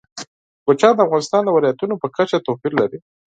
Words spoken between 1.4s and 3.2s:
د ولایاتو په کچه توپیر لري.